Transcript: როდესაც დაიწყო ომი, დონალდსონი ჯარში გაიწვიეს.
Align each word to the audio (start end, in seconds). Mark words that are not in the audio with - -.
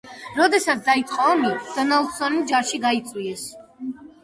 როდესაც 0.37 0.79
დაიწყო 0.87 1.27
ომი, 1.33 1.51
დონალდსონი 1.77 2.43
ჯარში 2.55 2.83
გაიწვიეს. 2.89 3.49